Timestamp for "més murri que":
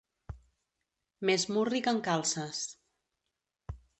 1.29-1.93